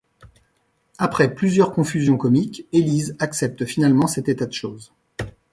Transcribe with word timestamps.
Après 0.97 1.31
plusieurs 1.31 1.71
confusions 1.73 2.17
comiques, 2.17 2.65
Élise 2.73 3.15
accepte 3.19 3.65
finalement 3.65 4.07
cet 4.07 4.29
état 4.29 4.47
de 4.47 4.51
choses. 4.53 4.91